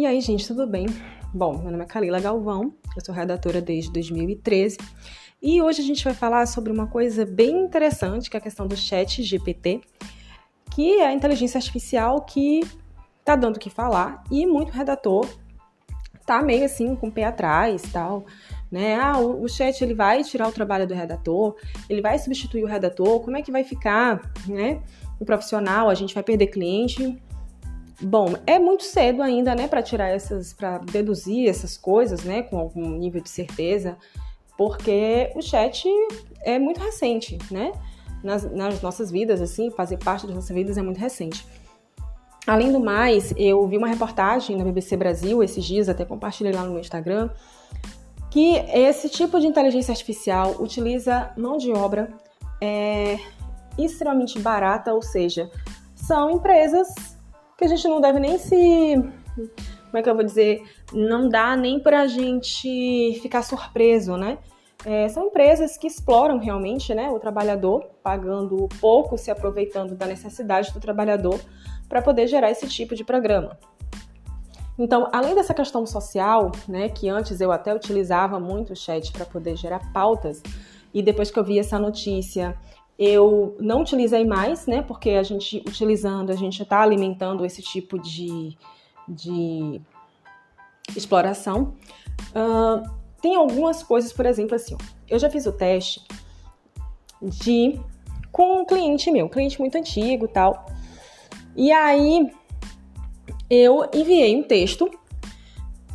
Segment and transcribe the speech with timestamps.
[0.00, 0.86] E aí, gente, tudo bem?
[1.30, 4.78] Bom, meu nome é Kalila Galvão, eu sou redatora desde 2013
[5.42, 8.66] e hoje a gente vai falar sobre uma coisa bem interessante, que é a questão
[8.66, 9.82] do chat GPT,
[10.74, 12.60] que é a inteligência artificial que
[13.22, 15.28] tá dando o que falar e muito redator
[16.24, 18.24] tá meio assim com o pé atrás tal,
[18.72, 18.94] né?
[18.94, 21.56] Ah, o, o chat ele vai tirar o trabalho do redator,
[21.90, 24.80] ele vai substituir o redator, como é que vai ficar, né?
[25.18, 27.20] O profissional, a gente vai perder cliente.
[28.02, 32.58] Bom, é muito cedo ainda, né, para tirar essas, para deduzir essas coisas, né, com
[32.58, 33.96] algum nível de certeza,
[34.56, 35.86] porque o chat
[36.42, 37.72] é muito recente, né?
[38.22, 41.46] Nas, nas nossas vidas, assim, fazer parte das nossas vidas é muito recente.
[42.46, 46.62] Além do mais, eu vi uma reportagem na BBC Brasil esses dias, até compartilhei lá
[46.62, 47.30] no meu Instagram,
[48.30, 52.12] que esse tipo de inteligência artificial utiliza mão de obra
[52.60, 53.18] é,
[53.78, 55.50] extremamente barata, ou seja,
[55.94, 57.09] são empresas
[57.60, 58.56] que a gente não deve nem se.
[59.36, 60.62] Como é que eu vou dizer?
[60.92, 64.38] Não dá nem para a gente ficar surpreso, né?
[64.84, 70.72] É, são empresas que exploram realmente né, o trabalhador, pagando pouco, se aproveitando da necessidade
[70.72, 71.38] do trabalhador
[71.86, 73.58] para poder gerar esse tipo de programa.
[74.78, 79.26] Então, além dessa questão social, né, que antes eu até utilizava muito o chat para
[79.26, 80.42] poder gerar pautas,
[80.94, 82.56] e depois que eu vi essa notícia
[83.00, 84.82] eu não utilizei mais, né?
[84.82, 88.54] Porque a gente utilizando, a gente está alimentando esse tipo de,
[89.08, 89.80] de
[90.94, 91.74] exploração.
[92.28, 92.86] Uh,
[93.22, 94.78] tem algumas coisas, por exemplo, assim, ó,
[95.08, 96.04] eu já fiz o teste
[97.22, 97.80] de
[98.30, 100.66] com um cliente meu, um cliente muito antigo tal.
[101.56, 102.30] E aí
[103.48, 104.90] eu enviei um texto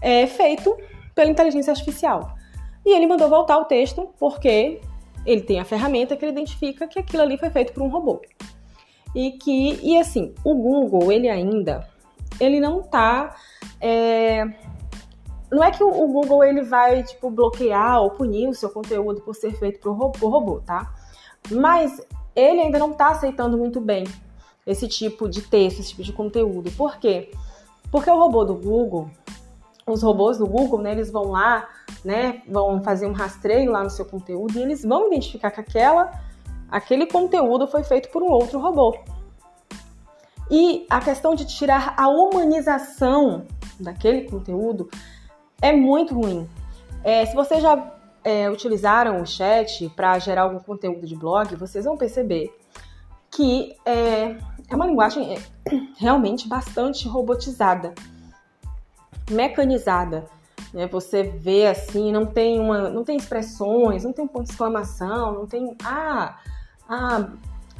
[0.00, 0.74] é, feito
[1.14, 2.34] pela inteligência artificial.
[2.84, 4.80] E ele mandou voltar o texto porque
[5.26, 8.20] ele tem a ferramenta que ele identifica que aquilo ali foi feito por um robô.
[9.14, 11.88] E que, e assim, o Google, ele ainda,
[12.40, 13.36] ele não tá.
[13.80, 14.44] É,
[15.50, 19.34] não é que o, Google ele vai, tipo, bloquear ou punir o seu conteúdo por
[19.34, 20.92] ser feito por robô, por robô tá?
[21.50, 22.04] Mas
[22.34, 24.04] ele ainda não tá aceitando muito bem
[24.66, 26.70] esse tipo de texto, esse tipo de conteúdo.
[26.72, 27.30] Por quê?
[27.90, 29.10] Porque o robô do Google,
[29.86, 31.68] os robôs do Google, né, eles vão lá,
[32.04, 36.12] né, vão fazer um rastreio lá no seu conteúdo e eles vão identificar que aquela,
[36.70, 38.96] aquele conteúdo foi feito por um outro robô.
[40.50, 43.46] E a questão de tirar a humanização
[43.80, 44.90] daquele conteúdo
[45.62, 46.48] é muito ruim.
[47.02, 51.84] É, se vocês já é, utilizaram o chat para gerar algum conteúdo de blog, vocês
[51.86, 52.54] vão perceber
[53.30, 54.36] que é,
[54.68, 55.38] é uma linguagem é,
[55.96, 57.94] realmente bastante robotizada
[59.30, 60.26] mecanizada.
[60.74, 60.88] Né?
[60.88, 65.46] Você vê assim, não tem uma, não tem expressões, não tem ponto de exclamação, não
[65.46, 66.36] tem ah,
[66.88, 67.30] ah,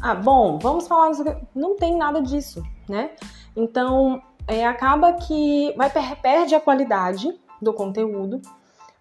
[0.00, 1.10] ah, bom, vamos falar,
[1.52, 3.10] não tem nada disso, né?
[3.56, 8.40] Então, é, acaba que vai perde a qualidade do conteúdo.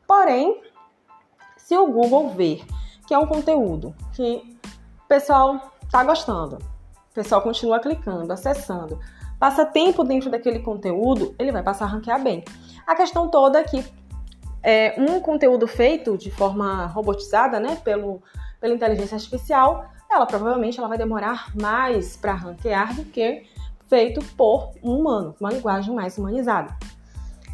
[0.07, 0.61] Porém,
[1.55, 2.65] se o Google ver
[3.05, 4.57] que é um conteúdo que
[5.03, 8.99] o pessoal tá gostando, o pessoal continua clicando, acessando,
[9.43, 12.45] passa tempo dentro daquele conteúdo, ele vai passar a ranquear bem.
[12.87, 13.83] A questão toda é que
[14.63, 18.23] é, um conteúdo feito de forma robotizada, né, pelo,
[18.61, 23.43] pela inteligência artificial, ela provavelmente ela vai demorar mais para ranquear do que
[23.89, 26.73] feito por um humano, uma linguagem mais humanizada.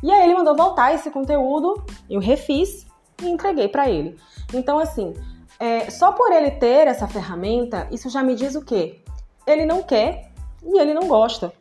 [0.04, 2.86] E aí ele mandou voltar esse conteúdo, eu refiz
[3.20, 4.16] e entreguei para ele.
[4.54, 5.16] Então, assim,
[5.60, 9.02] é, só por ele ter essa ferramenta, isso já me diz o quê?
[9.48, 10.30] Ele não quer
[10.64, 11.52] e ele não gosta.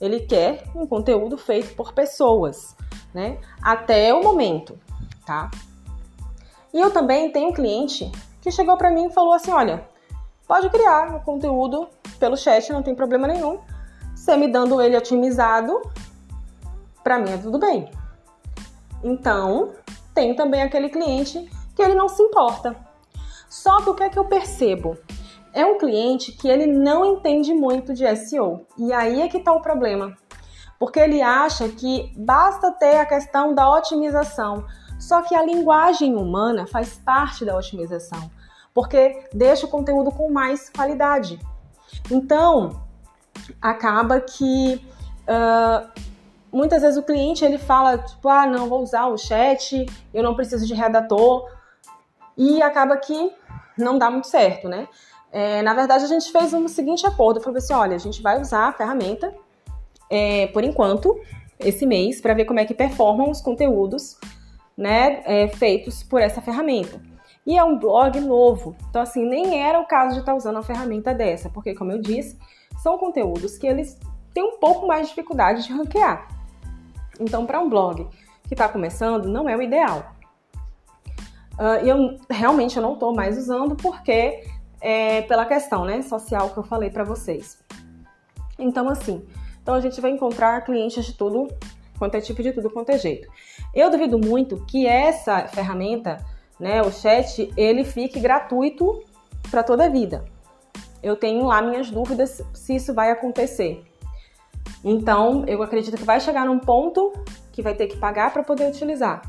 [0.00, 2.76] Ele quer um conteúdo feito por pessoas,
[3.12, 3.38] né?
[3.60, 4.78] Até o momento,
[5.26, 5.50] tá?
[6.72, 8.10] E eu também tenho um cliente
[8.40, 9.88] que chegou para mim e falou assim: olha,
[10.46, 11.88] pode criar o conteúdo
[12.18, 13.58] pelo chat, não tem problema nenhum.
[14.14, 15.80] Você me dando ele otimizado,
[17.02, 17.90] para mim é tudo bem.
[19.02, 19.72] Então,
[20.14, 22.76] tem também aquele cliente que ele não se importa.
[23.48, 24.98] Só que o que é que eu percebo?
[25.58, 28.64] É um cliente que ele não entende muito de SEO.
[28.78, 30.16] E aí é que está o problema.
[30.78, 34.64] Porque ele acha que basta ter a questão da otimização.
[35.00, 38.30] Só que a linguagem humana faz parte da otimização,
[38.74, 41.40] porque deixa o conteúdo com mais qualidade.
[42.10, 42.80] Então,
[43.60, 44.84] acaba que
[45.22, 45.88] uh,
[46.52, 50.34] muitas vezes o cliente ele fala tipo, ah, não vou usar o chat, eu não
[50.34, 51.48] preciso de redator,
[52.36, 53.32] e acaba que
[53.76, 54.88] não dá muito certo, né?
[55.30, 58.40] É, na verdade, a gente fez um seguinte acordo: falou assim, olha, a gente vai
[58.40, 59.34] usar a ferramenta
[60.10, 61.18] é, por enquanto,
[61.58, 64.16] esse mês, para ver como é que performam os conteúdos
[64.76, 67.00] né, é, feitos por essa ferramenta.
[67.44, 70.56] E é um blog novo, então assim, nem era o caso de estar tá usando
[70.56, 72.38] uma ferramenta dessa, porque como eu disse,
[72.82, 73.98] são conteúdos que eles
[74.34, 76.28] têm um pouco mais de dificuldade de ranquear.
[77.18, 78.06] Então, para um blog
[78.46, 80.12] que está começando, não é o ideal.
[81.58, 84.44] Uh, eu realmente eu não estou mais usando porque
[84.80, 87.58] é pela questão né, social que eu falei para vocês.
[88.58, 89.26] Então, assim,
[89.62, 91.48] então a gente vai encontrar clientes de tudo
[91.98, 93.28] quanto é tipo de tudo quanto é jeito.
[93.74, 96.16] Eu duvido muito que essa ferramenta,
[96.58, 99.02] né, o chat, ele fique gratuito
[99.50, 100.24] para toda a vida.
[101.02, 103.84] Eu tenho lá minhas dúvidas se isso vai acontecer.
[104.84, 107.12] Então, eu acredito que vai chegar num ponto
[107.52, 109.22] que vai ter que pagar para poder utilizar.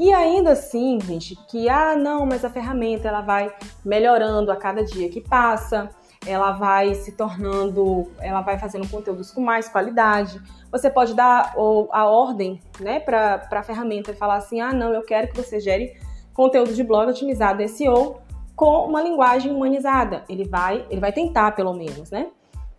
[0.00, 3.52] E ainda assim, gente, que ah, não, mas a ferramenta ela vai
[3.84, 5.90] melhorando a cada dia que passa,
[6.26, 10.40] ela vai se tornando, ela vai fazendo conteúdos com mais qualidade.
[10.72, 11.52] Você pode dar
[11.92, 15.60] a ordem, né, para a ferramenta e falar assim: "Ah, não, eu quero que você
[15.60, 15.94] gere
[16.32, 18.22] conteúdo de blog otimizado SEO
[18.56, 20.24] com uma linguagem humanizada".
[20.30, 22.30] Ele vai, ele vai tentar pelo menos, né?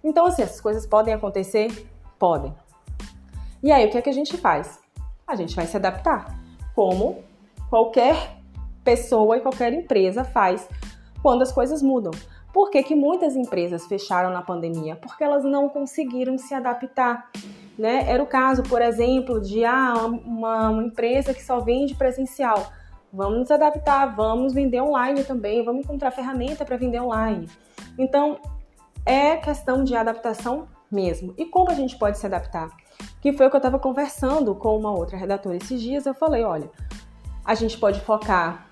[0.04, 1.88] Então, assim, essas coisas podem acontecer?
[2.18, 2.52] Podem.
[3.62, 4.80] E aí, o que é que a gente faz?
[5.28, 6.41] A gente vai se adaptar,
[6.76, 7.24] como
[7.70, 8.38] qualquer
[8.84, 10.68] pessoa e qualquer empresa faz
[11.22, 12.12] quando as coisas mudam.
[12.54, 14.96] Por que, que muitas empresas fecharam na pandemia?
[14.98, 17.30] Porque elas não conseguiram se adaptar.
[17.78, 18.06] Né?
[18.10, 22.72] Era o caso, por exemplo, de ah, uma, uma empresa que só vende presencial.
[23.14, 27.48] Vamos nos adaptar, vamos vender online também, vamos encontrar ferramenta para vender online.
[27.98, 28.38] Então,
[29.06, 31.34] é questão de adaptação mesmo.
[31.38, 32.70] E como a gente pode se adaptar?
[33.21, 36.06] Que foi o que eu estava conversando com uma outra redatora esses dias.
[36.06, 36.69] Eu falei: olha,
[37.44, 38.68] a gente pode focar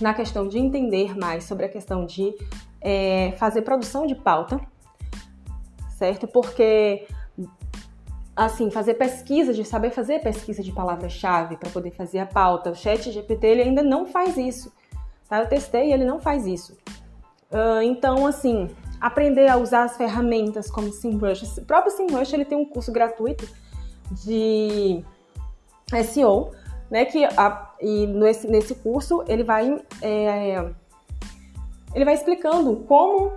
[0.00, 2.34] na questão de entender mais sobre a questão de
[2.80, 4.60] é, fazer produção de pauta,
[5.90, 6.26] certo?
[6.26, 7.06] Porque,
[8.34, 12.70] assim, fazer pesquisa, de saber fazer pesquisa de palavra-chave para poder fazer a pauta.
[12.70, 14.72] O chat GPT ele ainda não faz isso,
[15.28, 15.40] tá?
[15.40, 16.76] Eu testei e ele não faz isso.
[17.50, 18.68] Uh, então, assim,
[19.00, 21.58] aprender a usar as ferramentas como SEMrush.
[21.58, 23.48] O próprio SEMrush ele tem um curso gratuito
[24.10, 25.04] de
[26.04, 26.52] SEO,
[26.90, 27.04] né?
[27.04, 30.70] Que a, e nesse, nesse curso ele vai é,
[31.94, 33.32] ele vai explicando como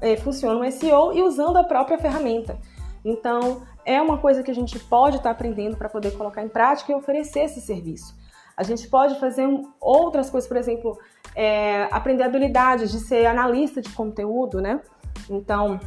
[0.00, 2.58] é, funciona o SEO e usando a própria ferramenta.
[3.04, 6.48] Então é uma coisa que a gente pode estar tá aprendendo para poder colocar em
[6.48, 8.14] prática e oferecer esse serviço.
[8.58, 9.48] A gente pode fazer
[9.80, 10.98] outras coisas, por exemplo,
[11.32, 14.80] é, aprender habilidades de ser analista de conteúdo, né?
[15.30, 15.78] Então,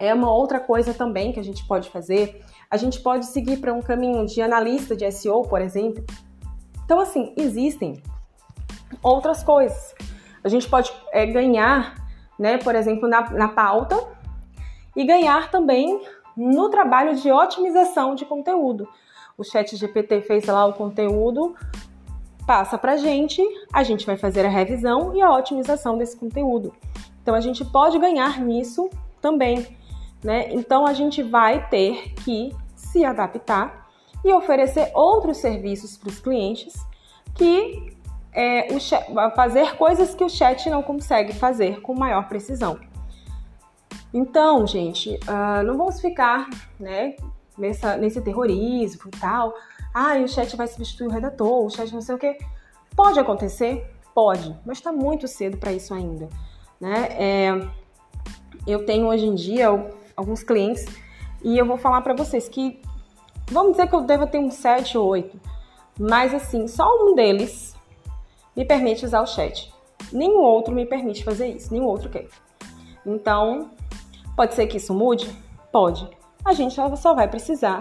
[0.00, 2.42] é uma outra coisa também que a gente pode fazer.
[2.70, 6.02] A gente pode seguir para um caminho de analista de SEO, por exemplo.
[6.82, 8.02] Então, assim, existem
[9.02, 9.94] outras coisas.
[10.42, 11.96] A gente pode é, ganhar,
[12.38, 13.94] né, por exemplo, na, na pauta
[14.96, 16.02] e ganhar também
[16.34, 18.88] no trabalho de otimização de conteúdo.
[19.38, 21.54] O chat GPT fez lá o conteúdo
[22.48, 26.74] passa para a gente, a gente vai fazer a revisão e a otimização desse conteúdo.
[27.22, 28.88] Então a gente pode ganhar nisso
[29.20, 29.66] também,
[30.24, 30.48] né?
[30.50, 33.86] Então a gente vai ter que se adaptar
[34.24, 36.74] e oferecer outros serviços para os clientes
[37.34, 37.94] que
[38.32, 39.04] é, chat,
[39.36, 42.80] fazer coisas que o chat não consegue fazer com maior precisão.
[44.12, 46.48] Então, gente, uh, não vamos ficar,
[46.80, 47.14] né,
[47.58, 49.54] nessa, nesse terrorismo e tal
[49.94, 52.38] ah, o chat vai substituir o redator, o chat não sei o quê.
[52.94, 53.84] Pode acontecer?
[54.14, 56.28] Pode, mas está muito cedo para isso ainda.
[56.80, 57.08] Né?
[57.12, 57.68] É,
[58.66, 59.68] eu tenho hoje em dia
[60.16, 60.84] alguns clientes
[61.42, 62.80] e eu vou falar para vocês que,
[63.50, 65.40] vamos dizer que eu devo ter uns 7 ou 8,
[65.98, 67.74] mas assim, só um deles
[68.56, 69.72] me permite usar o chat.
[70.12, 72.28] Nenhum outro me permite fazer isso, nenhum outro quer.
[73.04, 73.70] Então,
[74.36, 75.28] pode ser que isso mude?
[75.72, 76.08] Pode.
[76.44, 77.80] A gente só vai precisar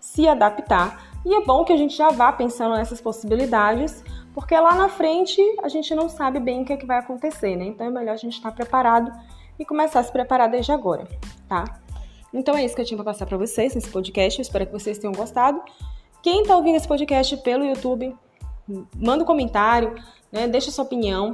[0.00, 4.74] se adaptar e é bom que a gente já vá pensando nessas possibilidades, porque lá
[4.74, 7.64] na frente a gente não sabe bem o que, é que vai acontecer, né?
[7.64, 9.10] Então é melhor a gente estar preparado
[9.58, 11.08] e começar a se preparar desde agora,
[11.48, 11.64] tá?
[12.32, 14.38] Então é isso que eu tinha para passar para vocês nesse podcast.
[14.38, 15.62] Eu espero que vocês tenham gostado.
[16.22, 18.14] Quem está ouvindo esse podcast pelo YouTube,
[18.96, 19.94] manda um comentário,
[20.30, 20.48] né?
[20.48, 21.32] Deixa sua opinião.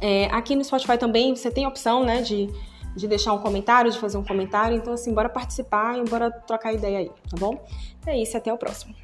[0.00, 2.50] É, aqui no Spotify também você tem a opção, né, de,
[2.94, 4.76] de deixar um comentário, de fazer um comentário.
[4.76, 7.64] Então, assim, bora participar e bora trocar ideia aí, tá bom?
[8.06, 8.94] É isso, até o próximo.